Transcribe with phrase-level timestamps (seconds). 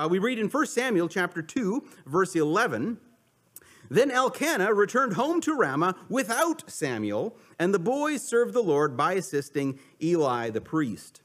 [0.00, 2.96] Uh, we read in 1 Samuel chapter 2, verse 11.
[3.90, 9.12] Then Elkanah returned home to Ramah without Samuel, and the boys served the Lord by
[9.14, 11.20] assisting Eli the priest.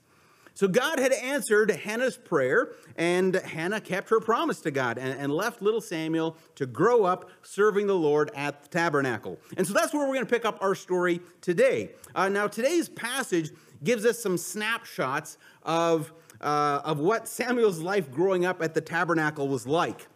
[0.56, 5.32] So God had answered Hannah's prayer, and Hannah kept her promise to God and, and,
[5.32, 9.40] left little Samuel to grow up serving the Lord at the tabernacle.
[9.56, 11.92] And so that's where we're going to pick up our story today.
[12.14, 13.52] Uh, now, today's passage
[13.86, 16.12] gives us some snapshots of
[16.46, 20.08] uh, of what Samuel's life growing up at the tabernacle was like.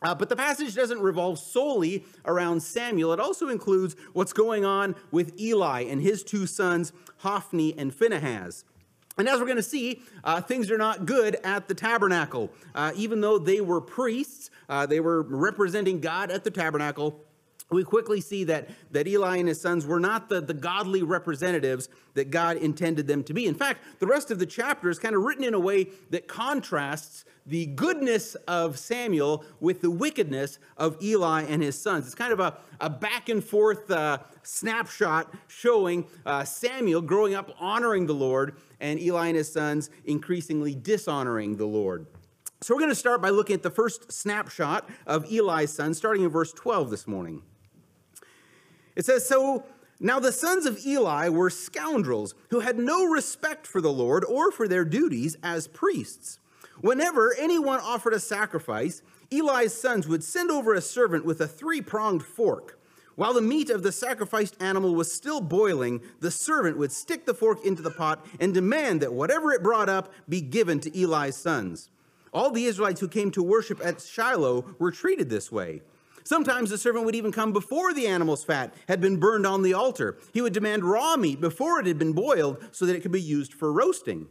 [0.00, 3.12] Uh, but the passage doesn't revolve solely around Samuel.
[3.12, 8.64] It also includes what's going on with Eli and his two sons, Hophni and Phinehas.
[9.18, 12.50] And as we're going to see, uh, things are not good at the tabernacle.
[12.74, 17.20] Uh, even though they were priests, uh, they were representing God at the tabernacle
[17.72, 21.88] we quickly see that, that Eli and his sons were not the, the godly representatives
[22.14, 23.46] that God intended them to be.
[23.46, 26.28] In fact, the rest of the chapter is kind of written in a way that
[26.28, 32.06] contrasts the goodness of Samuel with the wickedness of Eli and his sons.
[32.06, 37.50] It's kind of a, a back and forth uh, snapshot showing uh, Samuel growing up
[37.58, 42.06] honoring the Lord and Eli and his sons increasingly dishonoring the Lord.
[42.60, 46.22] So we're going to start by looking at the first snapshot of Eli's son, starting
[46.22, 47.42] in verse 12 this morning.
[48.96, 49.64] It says, So
[50.00, 54.50] now the sons of Eli were scoundrels who had no respect for the Lord or
[54.50, 56.38] for their duties as priests.
[56.80, 61.80] Whenever anyone offered a sacrifice, Eli's sons would send over a servant with a three
[61.80, 62.78] pronged fork.
[63.14, 67.34] While the meat of the sacrificed animal was still boiling, the servant would stick the
[67.34, 71.36] fork into the pot and demand that whatever it brought up be given to Eli's
[71.36, 71.90] sons.
[72.32, 75.82] All the Israelites who came to worship at Shiloh were treated this way.
[76.24, 79.74] Sometimes the servant would even come before the animal's fat had been burned on the
[79.74, 80.16] altar.
[80.32, 83.20] He would demand raw meat before it had been boiled so that it could be
[83.20, 84.28] used for roasting.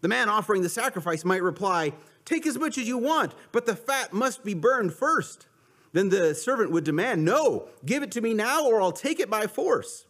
[0.00, 1.92] The man offering the sacrifice might reply,
[2.24, 5.46] Take as much as you want, but the fat must be burned first.
[5.92, 9.30] Then the servant would demand, No, give it to me now, or I'll take it
[9.30, 10.06] by force.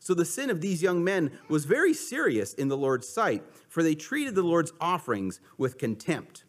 [0.00, 3.82] So the sin of these young men was very serious in the Lord's sight, for
[3.82, 6.44] they treated the Lord's offerings with contempt.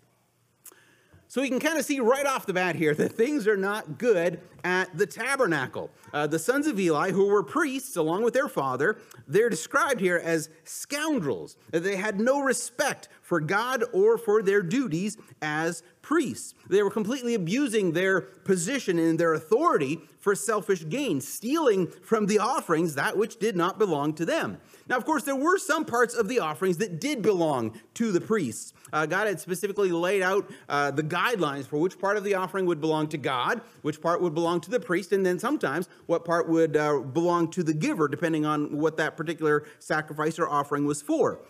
[1.36, 3.98] So we can kind of see right off the bat here that things are not
[3.98, 5.92] good at the tabernacle.
[6.12, 10.20] Uh, the sons of Eli, who were priests along with their father, they're described here
[10.22, 11.56] as scoundrels.
[11.70, 16.54] They had no respect for God or for their duties as priests.
[16.70, 22.40] They were completely abusing their position and their authority for selfish gain, stealing from the
[22.40, 24.58] offerings that which did not belong to them.
[24.88, 28.22] Now, of course, there were some parts of the offerings that did belong to the
[28.22, 28.72] priests.
[28.94, 32.68] Uh, God had specifically laid out uh, the guidelines for which part of the offering
[32.68, 35.90] would belong to God, which part would belong belong to the priest, and then sometimes
[36.06, 40.48] what part would uh, belong to the giver, depending on what that particular sacrifice or
[40.48, 41.42] offering was for.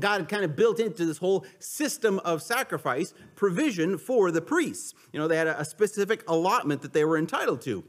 [0.00, 4.94] God had kind of built into this whole system of sacrifice provision for the priests.
[5.12, 7.84] You know, they had a specific allotment that they were entitled to.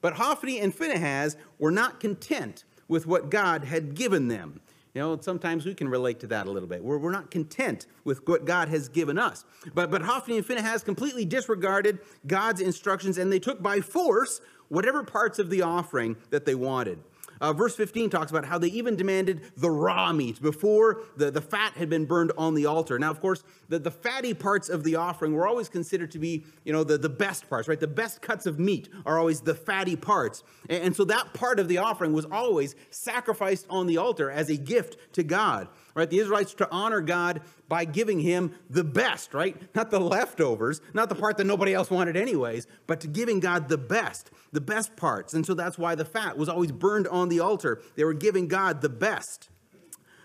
[0.00, 4.60] But Hophni and Phinehas were not content with what God had given them.
[4.94, 7.86] You know, sometimes we can relate to that a little bit, We're we're not content
[8.04, 9.44] with what God has given us.
[9.74, 15.02] But, but Hophni and Phinehas completely disregarded God's instructions, and they took by force whatever
[15.02, 17.00] parts of the offering that they wanted.
[17.40, 21.40] Uh, verse 15 talks about how they even demanded the raw meat before the, the
[21.40, 22.98] fat had been burned on the altar.
[22.98, 26.44] Now, of course, the, the fatty parts of the offering were always considered to be,
[26.64, 27.80] you know, the, the best parts, right?
[27.80, 30.42] The best cuts of meat are always the fatty parts.
[30.68, 34.48] And, and so that part of the offering was always sacrificed on the altar as
[34.48, 36.10] a gift to God right?
[36.10, 39.56] The Israelites to honor God by giving him the best, right?
[39.74, 43.68] Not the leftovers, not the part that nobody else wanted anyways, but to giving God
[43.68, 45.34] the best, the best parts.
[45.34, 47.80] And so that's why the fat was always burned on the altar.
[47.96, 49.48] They were giving God the best.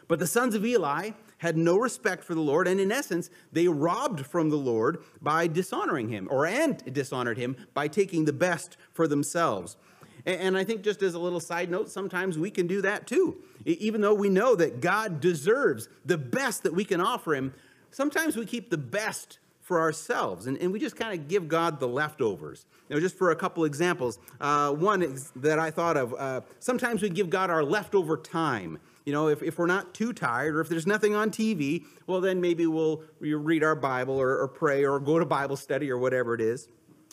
[0.08, 3.68] But the sons of Eli had no respect for the Lord, and in essence, they
[3.68, 8.76] robbed from the Lord by dishonoring him, or and dishonored him by taking the best
[8.92, 9.78] for themselves.
[10.26, 13.38] And I think, just as a little side note, sometimes we can do that too.
[13.66, 17.54] Even though we know that God deserves the best that we can offer Him,
[17.92, 21.80] sometimes we keep the best for ourselves and, and we just kind of give God
[21.80, 22.66] the leftovers.
[22.90, 27.10] Now, just for a couple examples, uh, one that I thought of uh, sometimes we
[27.10, 28.80] give God our leftover time.
[29.06, 32.20] You know, if, if we're not too tired or if there's nothing on TV, well,
[32.20, 35.98] then maybe we'll read our Bible or, or pray or go to Bible study or
[36.00, 36.68] whatever it is.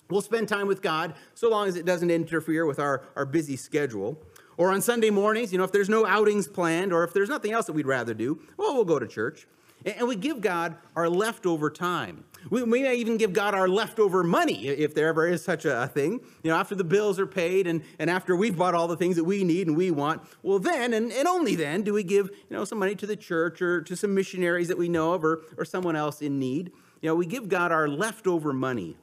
[0.09, 3.57] We'll spend time with God so long as it doesn't interfere with our, our busy
[3.57, 4.21] schedule.
[4.57, 7.53] Or on Sunday mornings, you know, if there's no outings planned or if there's nothing
[7.53, 9.47] else that we'd rather do, well, we'll go to church.
[9.85, 12.25] And we give God our leftover time.
[12.51, 16.13] We, may even give God our leftover money if there ever is such a thing.
[16.43, 19.17] You know, after the bills are paid and, and after we've bought all the things
[19.17, 22.29] that we need and we want, well, then and, and only then do we give,
[22.31, 25.25] you know, some money to the church or to some missionaries that we know of
[25.25, 26.73] or, or someone else in need.
[27.03, 28.97] You know, we give God our leftover money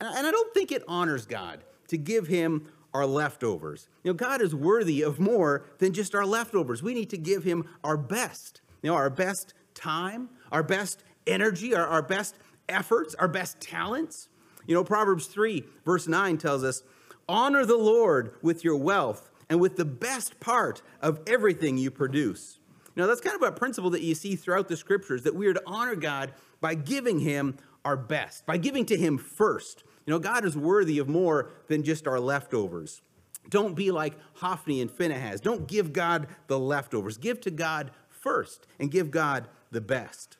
[0.00, 3.88] and I don't think it honors God to give him our leftovers.
[4.02, 6.82] You know, God is worthy of more than just our leftovers.
[6.82, 11.74] We need to give him our best, you know, our best time, our best energy,
[11.74, 12.36] our, our best
[12.68, 14.28] efforts, our best talents.
[14.66, 16.82] You know, Proverbs 3, verse 9 tells us,
[17.28, 22.58] Honor the Lord with your wealth and with the best part of everything you produce.
[22.96, 25.54] Now, that's kind of a principle that you see throughout the scriptures that we are
[25.54, 29.84] to honor God by giving Him our best, by giving to Him first.
[30.10, 33.00] You know, God is worthy of more than just our leftovers.
[33.48, 35.40] Don't be like Hophni and Phinehas.
[35.40, 37.16] Don't give God the leftovers.
[37.16, 40.36] Give to God first and give God the best.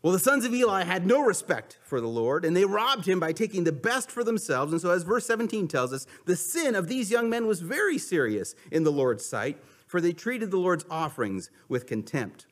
[0.00, 3.20] Well, the sons of Eli had no respect for the Lord, and they robbed him
[3.20, 4.72] by taking the best for themselves.
[4.72, 7.98] And so, as verse 17 tells us, the sin of these young men was very
[7.98, 12.46] serious in the Lord's sight, for they treated the Lord's offerings with contempt.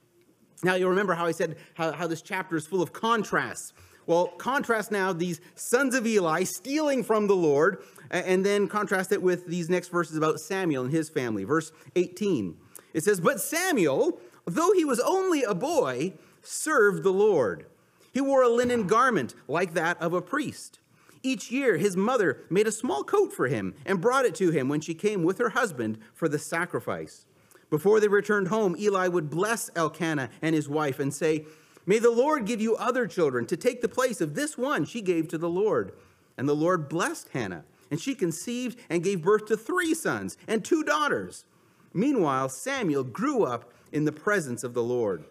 [0.63, 3.73] Now, you'll remember how I said how, how this chapter is full of contrasts
[4.07, 9.23] well, contrast now these sons of Eli stealing from the Lord, and then contrast it
[9.23, 11.45] with these next verses about Samuel and his family.
[11.45, 12.57] Verse 18
[12.95, 16.13] it says, But Samuel, though he was only a boy,
[16.43, 17.67] served the Lord.
[18.13, 20.79] He wore a linen garment like that of a priest.
[21.23, 24.69] Each year, his mother made a small coat for him and brought it to him
[24.69, 27.25] when she came with her husband for the sacrifice.
[27.71, 31.47] Before they returned home, Eli would bless Elkanah and his wife and say,
[31.84, 35.00] May the Lord give you other children to take the place of this one she
[35.02, 35.93] gave to the Lord.
[36.38, 40.64] And the Lord blessed Hannah, and she conceived and gave birth to three sons and
[40.64, 41.44] two daughters.
[41.93, 45.25] Meanwhile, Samuel grew up in the presence of the Lord.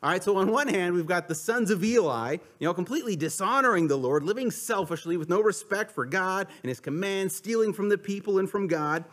[0.00, 3.16] All right, so on one hand, we've got the sons of Eli, you know, completely
[3.16, 7.88] dishonoring the Lord, living selfishly with no respect for God and his commands, stealing from
[7.88, 9.04] the people and from God.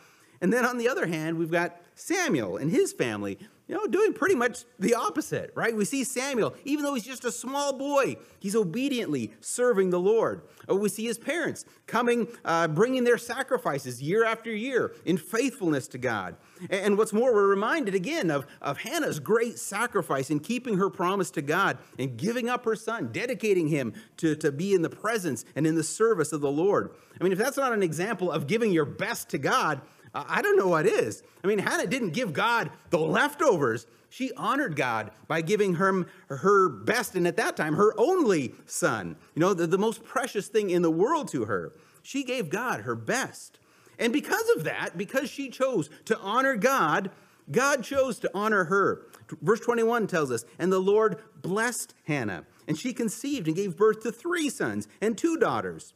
[0.42, 4.14] And then on the other hand, we've got Samuel and his family, you know, doing
[4.14, 5.76] pretty much the opposite, right?
[5.76, 10.42] We see Samuel, even though he's just a small boy, he's obediently serving the Lord.
[10.68, 15.18] Or oh, we see his parents coming, uh, bringing their sacrifices year after year in
[15.18, 16.36] faithfulness to God.
[16.70, 21.32] And what's more, we're reminded again of, of Hannah's great sacrifice in keeping her promise
[21.32, 25.44] to God and giving up her son, dedicating him to, to be in the presence
[25.56, 26.92] and in the service of the Lord.
[27.20, 29.82] I mean, if that's not an example of giving your best to God,
[30.16, 31.24] I don't know what is.
[31.44, 33.86] I mean, Hannah didn't give God the leftovers.
[34.10, 39.18] She honored God by giving him her best and at that time her only son,
[39.36, 41.74] you know, the, the most precious thing in the world to her.
[42.02, 43.60] She gave God her best.
[44.00, 47.12] And because of that, because she chose to honor God,
[47.52, 49.02] God chose to honor her.
[49.42, 54.02] Verse 21 tells us, and the Lord blessed Hannah, and she conceived and gave birth
[54.04, 55.94] to three sons and two daughters.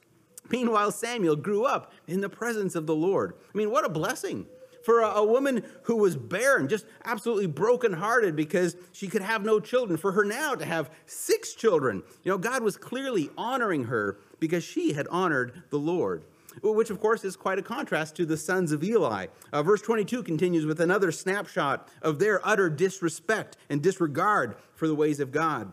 [0.50, 3.34] Meanwhile, Samuel grew up in the presence of the Lord.
[3.54, 4.46] I mean, what a blessing
[4.84, 9.60] for a, a woman who was barren, just absolutely brokenhearted because she could have no
[9.60, 12.02] children, for her now to have six children.
[12.24, 16.24] You know, God was clearly honoring her because she had honored the Lord
[16.64, 19.28] which of course is quite a contrast to the sons of Eli.
[19.54, 24.96] Uh, verse 22 continues with another snapshot of their utter disrespect and disregard for the
[24.96, 25.72] ways of God.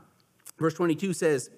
[0.61, 1.51] Verse 22 says,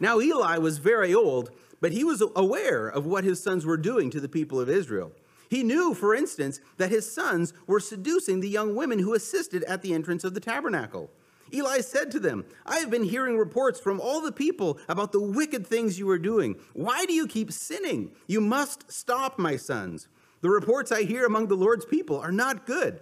[0.00, 1.50] Now Eli was very old,
[1.82, 5.10] but he was aware of what his sons were doing to the people of Israel.
[5.50, 9.82] He knew, for instance, that his sons were seducing the young women who assisted at
[9.82, 11.10] the entrance of the tabernacle.
[11.52, 15.20] Eli said to them, I have been hearing reports from all the people about the
[15.20, 16.54] wicked things you are doing.
[16.72, 18.12] Why do you keep sinning?
[18.28, 20.06] You must stop, my sons.
[20.40, 23.00] The reports I hear among the Lord's people are not good.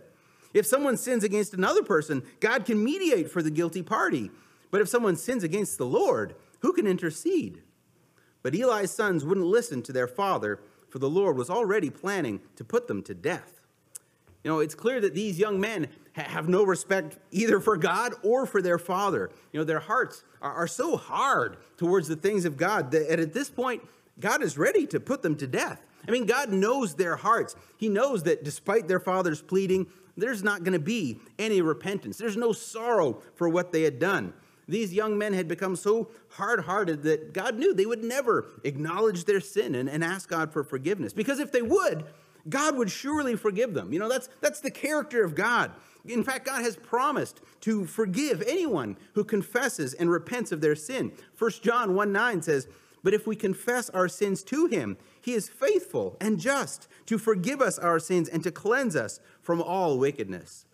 [0.54, 4.30] If someone sins against another person, God can mediate for the guilty party.
[4.70, 7.60] But if someone sins against the Lord, who can intercede?
[8.42, 12.64] But Eli's sons wouldn't listen to their father, for the Lord was already planning to
[12.64, 13.66] put them to death.
[14.42, 18.14] You know, it's clear that these young men ha- have no respect either for God
[18.22, 19.30] or for their father.
[19.52, 23.34] You know, their hearts are, are so hard towards the things of God that at
[23.34, 23.86] this point,
[24.18, 25.82] God is ready to put them to death.
[26.08, 27.54] I mean, God knows their hearts.
[27.76, 32.16] He knows that despite their father's pleading, there's not going to be any repentance.
[32.16, 34.32] There's no sorrow for what they had done.
[34.70, 39.24] These young men had become so hard hearted that God knew they would never acknowledge
[39.24, 41.12] their sin and, and ask God for forgiveness.
[41.12, 42.04] Because if they would,
[42.48, 43.92] God would surely forgive them.
[43.92, 45.72] You know, that's, that's the character of God.
[46.06, 51.12] In fact, God has promised to forgive anyone who confesses and repents of their sin.
[51.38, 52.68] 1 John 1 9 says,
[53.02, 57.60] But if we confess our sins to him, he is faithful and just to forgive
[57.60, 60.64] us our sins and to cleanse us from all wickedness.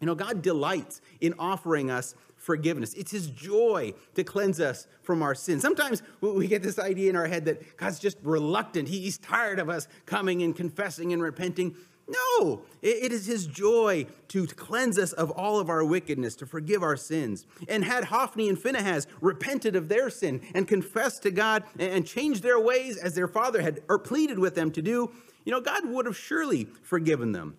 [0.00, 2.14] You know, God delights in offering us
[2.46, 2.94] forgiveness.
[2.94, 5.60] It's his joy to cleanse us from our sins.
[5.62, 8.86] Sometimes we get this idea in our head that God's just reluctant.
[8.88, 11.74] He's tired of us coming and confessing and repenting.
[12.08, 16.84] No, it is his joy to cleanse us of all of our wickedness, to forgive
[16.84, 17.46] our sins.
[17.68, 22.44] And had Hophni and Phinehas repented of their sin and confessed to God and changed
[22.44, 25.10] their ways as their father had or pleaded with them to do,
[25.44, 27.56] you know, God would have surely forgiven them.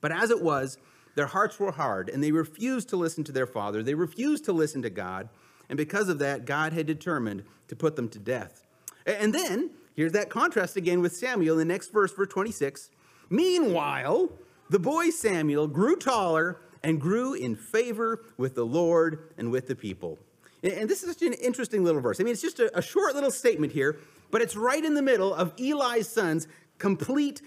[0.00, 0.78] But as it was,
[1.14, 3.82] their hearts were hard, and they refused to listen to their father.
[3.82, 5.28] They refused to listen to God.
[5.68, 8.66] And because of that, God had determined to put them to death.
[9.06, 12.90] And then, here's that contrast again with Samuel in the next verse, verse 26.
[13.28, 14.30] Meanwhile,
[14.70, 19.76] the boy Samuel grew taller and grew in favor with the Lord and with the
[19.76, 20.18] people.
[20.64, 22.20] And this is just an interesting little verse.
[22.20, 23.98] I mean, it's just a, short little statement here,
[24.30, 26.46] but it's right in the middle of Eli's son's
[26.78, 27.42] complete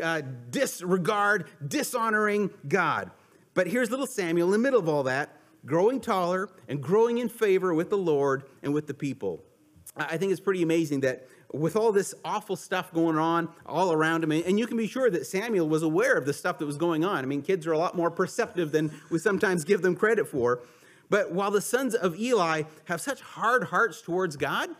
[0.00, 3.10] uh, disregard, dishonoring God.
[3.54, 7.28] But here's little Samuel in the middle of all that, growing taller and growing in
[7.28, 9.42] favor with the Lord and with the people.
[9.96, 14.24] I think it's pretty amazing that with all this awful stuff going on all around
[14.24, 16.78] him, and you can be sure that Samuel was aware of the stuff that was
[16.78, 17.18] going on.
[17.22, 20.60] I mean, kids are a lot more perceptive than we sometimes give them credit for.
[21.10, 24.70] But while the sons of Eli have such hard hearts towards God,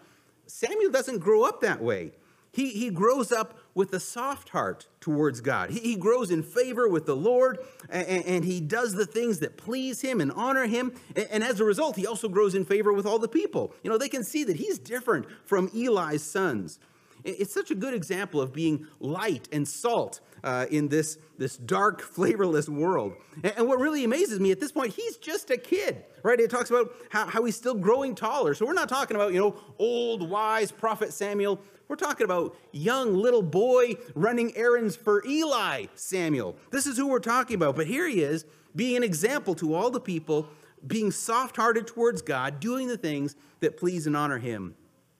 [0.47, 2.12] Samuel doesn't grow up that way.
[2.52, 5.71] He, he grows up with a soft heart towards God.
[5.71, 9.57] He, he grows in favor with the Lord and, and, he does the things that
[9.57, 10.93] please him and honor him.
[11.17, 13.75] And, and as a result, he also grows in favor with all the people.
[13.83, 16.79] You know, they can see that he's different from Eli's sons.
[17.25, 22.02] It's such a good example of being light and salt uh, in this, this dark,
[22.02, 23.14] flavorless world.
[23.42, 26.38] And, and, what really amazes me at this point, he's just a kid, right?
[26.38, 28.54] It talks about how, how he's still growing taller.
[28.54, 31.61] So we're not talking about, you know, old, wise prophet Samuel.
[31.88, 36.56] We're talking about young little boy running errands for Eli Samuel.
[36.70, 37.76] This is who we're talking about.
[37.76, 38.44] But here he is
[38.75, 40.49] being an example to all the people,
[40.87, 44.75] being soft hearted towards God, doing the things that please and honor him.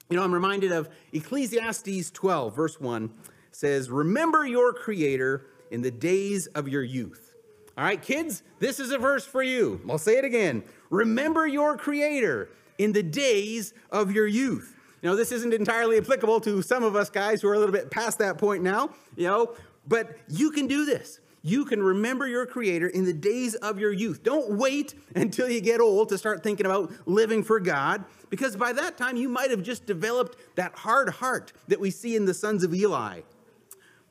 [0.09, 3.09] You know, I'm reminded of Ecclesiastes 12, verse 1
[3.55, 7.35] says, Remember your Creator in the days of your youth.
[7.77, 9.81] All right, kids, this is a verse for you.
[9.89, 10.63] I'll say it again.
[10.89, 14.75] Remember your Creator in the days of your youth.
[15.01, 17.73] You know, this isn't entirely applicable to some of us guys who are a little
[17.73, 19.53] bit past that point now, you know,
[19.87, 21.19] but you can do this.
[21.45, 24.23] You can remember your Creator in the days of your youth.
[24.23, 28.71] Don't wait until you get old to start thinking about living for God, because by
[28.71, 32.33] that time you might have just developed that hard heart that we see in the
[32.33, 33.21] sons of Eli.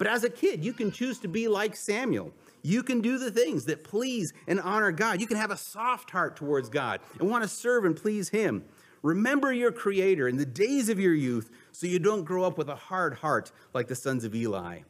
[0.02, 2.32] But as a kid, you can choose to be like Samuel.
[2.64, 5.21] You can do the things that please and honor God.
[5.21, 8.64] You can have a soft heart towards God and want to serve and please Him.
[9.04, 12.68] Remember your Creator in the days of your youth so you don't grow up with
[12.68, 14.80] a hard heart like the sons of Eli.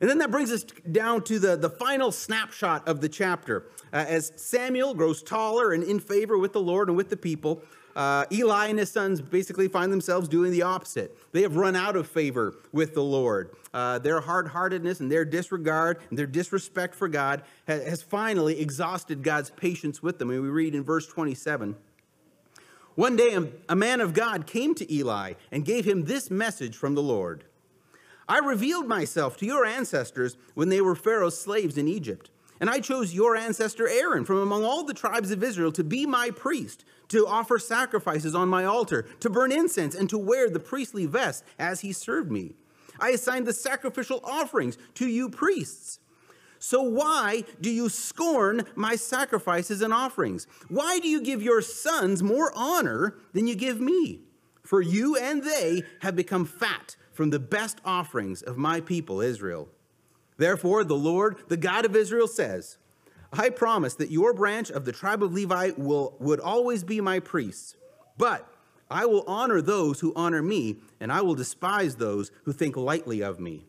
[0.00, 3.66] And then that brings us down to the, the final snapshot of the chapter.
[3.92, 7.62] Uh, as Samuel grows taller and in favor with the Lord and with the people,
[7.96, 11.16] uh, Eli and his sons basically find themselves doing the opposite.
[11.32, 13.50] They have run out of favor with the Lord.
[13.74, 18.60] Uh, their hard heartedness and their disregard and their disrespect for God has, has finally
[18.60, 20.30] exhausted God's patience with them.
[20.30, 21.76] And we read in verse 27
[22.94, 26.76] One day a, a man of God came to Eli and gave him this message
[26.76, 27.44] from the Lord
[28.28, 32.30] I revealed myself to your ancestors when they were Pharaoh's slaves in Egypt.
[32.62, 36.06] And I chose your ancestor Aaron from among all the tribes of Israel to be
[36.06, 40.60] my priest, to offer sacrifices on my altar, to burn incense, and to wear the
[40.60, 42.54] priestly vest as he served me.
[43.00, 45.98] I assigned the sacrificial offerings to you priests.
[46.60, 50.46] So why do you scorn my sacrifices and offerings?
[50.68, 54.20] Why do you give your sons more honor than you give me?
[54.62, 59.68] For you and they have become fat from the best offerings of my people Israel.
[60.42, 62.76] Therefore, the Lord, the God of Israel, says,
[63.32, 67.20] I promise that your branch of the tribe of Levi will, would always be my
[67.20, 67.76] priests,
[68.18, 68.52] but
[68.90, 73.20] I will honor those who honor me, and I will despise those who think lightly
[73.22, 73.66] of me.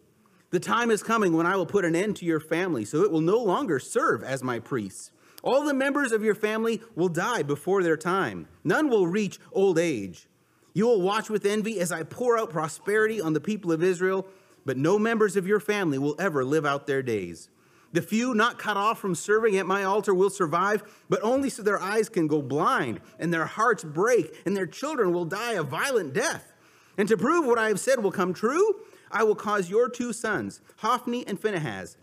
[0.50, 3.12] The time is coming when I will put an end to your family, so it
[3.12, 5.12] will no longer serve as my priests.
[5.44, 8.48] All the members of your family will die before their time.
[8.64, 10.28] None will reach old age.
[10.74, 14.26] You will watch with envy as I pour out prosperity on the people of Israel
[14.66, 17.50] but no members of your family will ever live out their days.
[17.92, 21.62] The few not cut off from serving at my altar will survive, but only so
[21.62, 25.64] their eyes can go blind and their hearts break and their children will die a
[25.64, 26.52] violent death.
[26.98, 28.78] And to prove what I have said will come true,
[29.12, 31.98] I will cause your two sons, Hophni and Phinehas,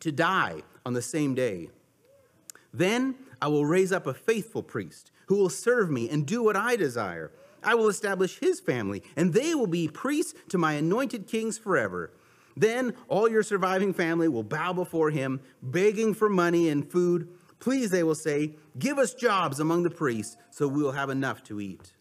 [0.00, 1.70] to die on the same day.
[2.74, 6.56] Then I will raise up a faithful priest who will serve me and do what
[6.56, 7.30] I desire.
[7.62, 12.12] I will establish his family, and they will be priests to my anointed kings forever.
[12.56, 17.28] Then all your surviving family will bow before him, begging for money and food.
[17.60, 21.42] Please, they will say, give us jobs among the priests so we will have enough
[21.44, 21.92] to eat.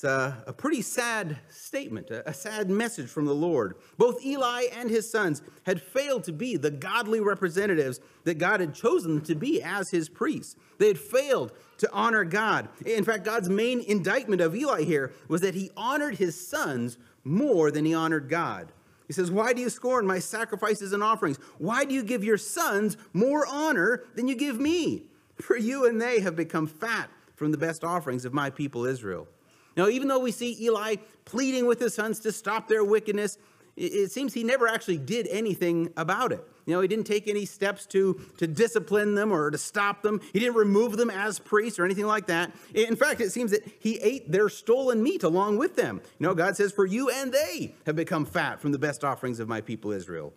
[0.00, 3.76] It's a, a pretty sad statement, a, a sad message from the Lord.
[3.98, 8.72] Both Eli and his sons had failed to be the godly representatives that God had
[8.74, 10.56] chosen them to be as his priests.
[10.78, 12.70] They had failed to honor God.
[12.86, 17.70] In fact, God's main indictment of Eli here was that he honored his sons more
[17.70, 18.72] than he honored God.
[19.06, 21.36] He says, Why do you scorn my sacrifices and offerings?
[21.58, 25.08] Why do you give your sons more honor than you give me?
[25.42, 29.28] For you and they have become fat from the best offerings of my people Israel.
[29.76, 33.38] Now, even though we see Eli pleading with his sons to stop their wickedness,
[33.76, 36.44] it seems he never actually did anything about it.
[36.66, 40.20] You know, he didn't take any steps to, to discipline them or to stop them.
[40.32, 42.52] He didn't remove them as priests or anything like that.
[42.74, 46.00] In fact, it seems that he ate their stolen meat along with them.
[46.18, 49.40] You know, God says, For you and they have become fat from the best offerings
[49.40, 50.34] of my people Israel.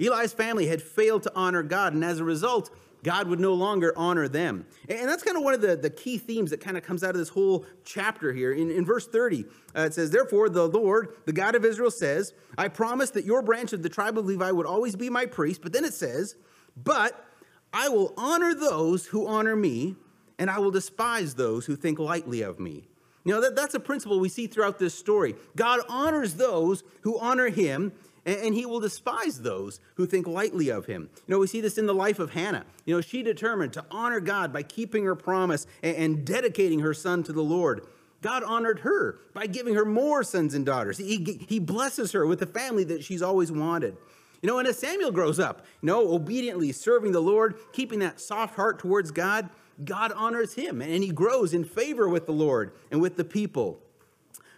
[0.00, 2.70] Eli's family had failed to honor God, and as a result,
[3.04, 4.66] God would no longer honor them.
[4.88, 7.10] And that's kind of one of the, the key themes that kind of comes out
[7.10, 8.52] of this whole chapter here.
[8.52, 9.44] In, in verse 30,
[9.76, 13.42] uh, it says, Therefore, the Lord, the God of Israel, says, I promise that your
[13.42, 15.62] branch of the tribe of Levi would always be my priest.
[15.62, 16.36] But then it says,
[16.76, 17.24] But
[17.72, 19.96] I will honor those who honor me,
[20.38, 22.88] and I will despise those who think lightly of me.
[23.24, 25.34] You know, that, that's a principle we see throughout this story.
[25.56, 27.92] God honors those who honor him,
[28.24, 31.10] and he will despise those who think lightly of him.
[31.26, 32.64] You know, we see this in the life of Hannah.
[32.84, 37.22] You know, she determined to honor God by keeping her promise and dedicating her son
[37.24, 37.84] to the Lord.
[38.20, 40.98] God honored her by giving her more sons and daughters.
[40.98, 43.96] He, he blesses her with the family that she's always wanted.
[44.40, 48.20] You know, and as Samuel grows up, you know, obediently serving the Lord, keeping that
[48.20, 49.48] soft heart towards God,
[49.84, 53.80] God honors him and he grows in favor with the Lord and with the people.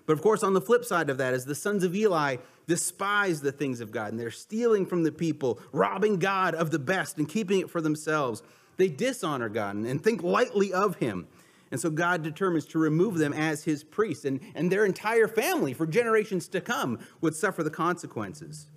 [0.07, 3.41] But of course, on the flip side of that is the sons of Eli despise
[3.41, 7.19] the things of God and they're stealing from the people, robbing God of the best
[7.19, 8.43] and keeping it for themselves.
[8.77, 11.27] They dishonor God and think lightly of him.
[11.71, 15.73] And so God determines to remove them as his priests, and, and their entire family
[15.73, 18.69] for generations to come would suffer the consequences.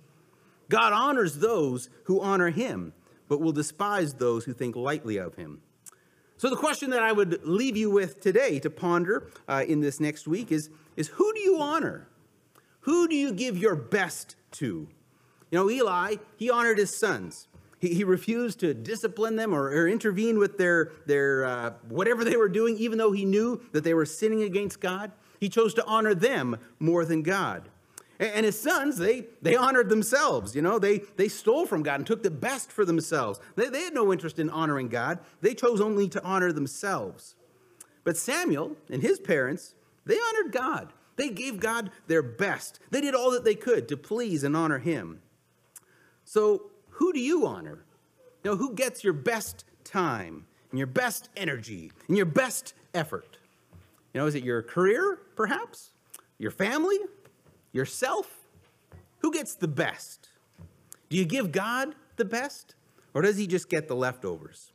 [0.68, 2.92] God honors those who honor him,
[3.28, 5.60] but will despise those who think lightly of him.
[6.40, 9.98] So, the question that I would leave you with today to ponder uh, in this
[9.98, 12.06] next week is, is who do you honor?
[12.82, 14.88] Who do you give your best to?
[15.50, 17.48] You know, Eli, he honored his sons.
[17.80, 22.36] He, he refused to discipline them or, or intervene with their, their uh, whatever they
[22.36, 25.10] were doing, even though he knew that they were sinning against God.
[25.40, 27.68] He chose to honor them more than God.
[28.20, 30.56] And his sons, they, they honored themselves.
[30.56, 33.38] You know, they, they stole from God and took the best for themselves.
[33.54, 35.20] They, they had no interest in honoring God.
[35.40, 37.36] They chose only to honor themselves.
[38.02, 40.92] But Samuel and his parents, they honored God.
[41.14, 42.80] They gave God their best.
[42.90, 45.20] They did all that they could to please and honor him.
[46.24, 47.84] So who do you honor?
[48.42, 53.38] You know, who gets your best time and your best energy and your best effort?
[54.12, 55.90] You know, is it your career, perhaps?
[56.38, 56.96] Your family?
[57.72, 58.34] Yourself?
[59.20, 60.28] Who gets the best?
[61.08, 62.74] Do you give God the best,
[63.14, 64.72] or does he just get the leftovers?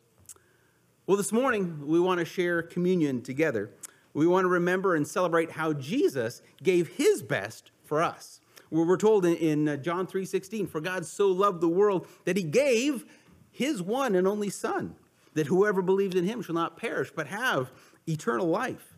[1.06, 3.72] Well, this morning, we want to share communion together.
[4.14, 8.40] We want to remember and celebrate how Jesus gave his best for us.
[8.70, 13.06] We're told in, uh, John 3:16, "For God so loved the world that he gave
[13.52, 14.96] his one and only son,
[15.36, 17.72] that whoever believes in him shall not perish but have
[18.08, 18.98] eternal life."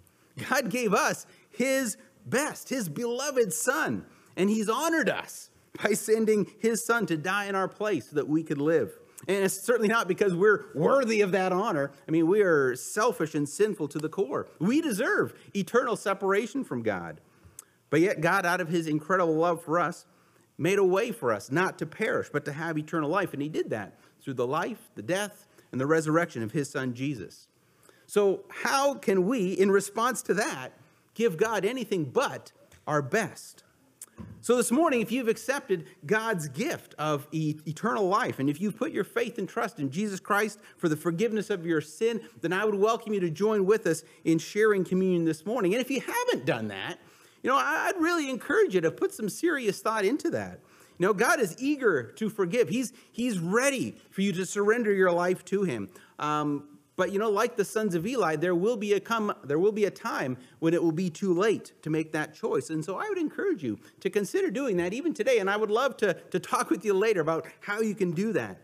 [0.49, 4.05] God gave us his best, his beloved son.
[4.35, 5.49] And he's honored us
[5.81, 8.91] by sending his son to die in our place so that we could live.
[9.27, 11.91] And it's certainly not because we're worthy of that honor.
[12.07, 14.47] I mean, we are selfish and sinful to the core.
[14.59, 17.21] We deserve eternal separation from God.
[17.89, 20.05] But yet, God, out of his incredible love for us,
[20.57, 23.33] made a way for us not to perish, but to have eternal life.
[23.33, 26.93] And he did that through the life, the death, and the resurrection of his son
[26.93, 27.47] Jesus.
[28.05, 30.69] So, how can we, in response to that,
[31.15, 32.51] give God anything but
[32.85, 33.63] our best.
[34.39, 38.77] So, this morning, if you've accepted God's gift of e- eternal life, and if you've
[38.77, 42.53] put your faith and trust in Jesus Christ for the forgiveness of your sin, then
[42.53, 45.73] I would welcome you to join with us in sharing communion this morning.
[45.73, 46.99] And if you haven't done that,
[47.43, 50.61] you know, I'd really encourage you to put some serious thought into that.
[50.97, 52.69] You know, God is eager to forgive.
[52.69, 55.89] He's, he's ready for you to surrender your life to Him.
[56.19, 59.59] Um, but you know, like the sons of Eli, there will be a come there
[59.59, 62.69] will be a time when it will be too late to make that choice.
[62.69, 65.39] And so I would encourage you to consider doing that even today.
[65.39, 68.31] And I would love to, to talk with you later about how you can do
[68.33, 68.59] that.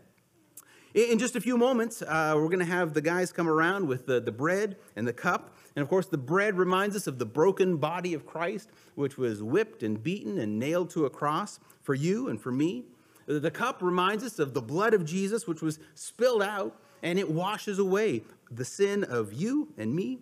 [0.94, 3.86] In, in just a few moments, uh, we're going to have the guys come around
[3.86, 5.54] with the, the bread and the cup.
[5.76, 9.42] And of course, the bread reminds us of the broken body of Christ, which was
[9.42, 12.84] whipped and beaten and nailed to a cross for you and for me.
[13.26, 17.28] The cup reminds us of the blood of Jesus, which was spilled out and it
[17.30, 20.18] washes away the sin of you and me.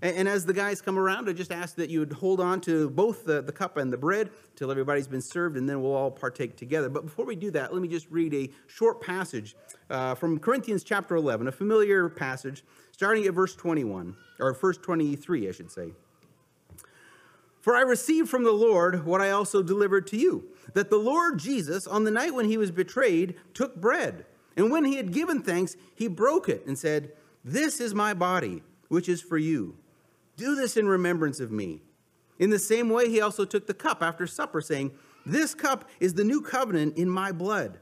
[0.00, 2.60] And, and as the guys come around, I just ask that you would hold on
[2.62, 5.94] to both the, the cup and the bread till everybody's been served, and then we'll
[5.94, 6.88] all partake together.
[6.88, 9.54] But before we do that, let me just read a short passage
[9.90, 15.48] uh, from Corinthians chapter 11, a familiar passage, starting at verse 21, or verse 23,
[15.48, 15.92] I should say.
[17.60, 21.38] For I received from the Lord what I also delivered to you that the Lord
[21.38, 24.24] Jesus, on the night when he was betrayed, took bread.
[24.56, 27.12] And when he had given thanks, he broke it and said,
[27.44, 29.76] This is my body, which is for you.
[30.36, 31.82] Do this in remembrance of me.
[32.38, 34.92] In the same way, he also took the cup after supper, saying,
[35.24, 37.78] This cup is the new covenant in my blood.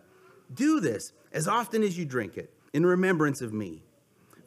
[0.53, 3.85] Do this as often as you drink it, in remembrance of me.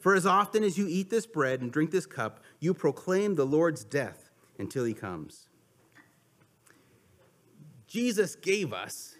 [0.00, 3.46] For as often as you eat this bread and drink this cup, you proclaim the
[3.46, 5.48] Lord's death until he comes.
[7.86, 9.14] Jesus gave us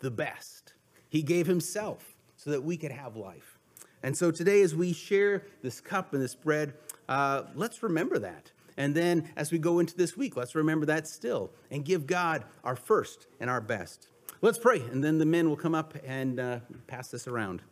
[0.00, 0.74] the best.
[1.08, 2.13] He gave himself
[2.44, 3.58] so that we could have life.
[4.02, 6.74] And so today, as we share this cup and this bread,
[7.08, 8.52] uh, let's remember that.
[8.76, 12.44] And then as we go into this week, let's remember that still and give God
[12.62, 14.08] our first and our best.
[14.42, 17.62] Let's pray, and then the men will come up and uh, pass this around.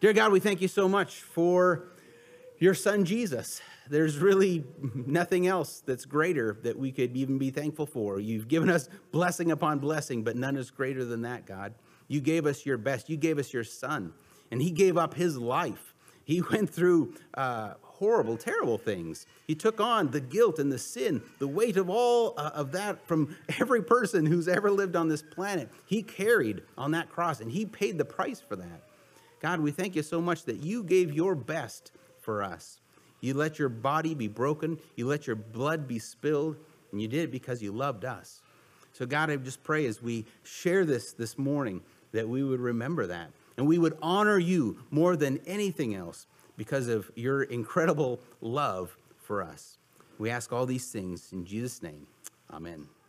[0.00, 1.84] Dear God, we thank you so much for
[2.58, 3.60] your son Jesus.
[3.86, 8.18] There's really nothing else that's greater that we could even be thankful for.
[8.18, 11.74] You've given us blessing upon blessing, but none is greater than that, God.
[12.10, 13.08] You gave us your best.
[13.08, 14.12] You gave us your son.
[14.50, 15.94] And he gave up his life.
[16.24, 19.26] He went through uh, horrible, terrible things.
[19.46, 23.06] He took on the guilt and the sin, the weight of all uh, of that
[23.06, 25.68] from every person who's ever lived on this planet.
[25.86, 28.82] He carried on that cross and he paid the price for that.
[29.40, 32.80] God, we thank you so much that you gave your best for us.
[33.20, 36.56] You let your body be broken, you let your blood be spilled,
[36.90, 38.40] and you did it because you loved us.
[38.94, 43.06] So, God, I just pray as we share this this morning that we would remember
[43.06, 43.30] that.
[43.56, 49.42] And we would honor you more than anything else because of your incredible love for
[49.42, 49.78] us.
[50.18, 52.06] We ask all these things in Jesus' name.
[52.52, 52.99] Amen.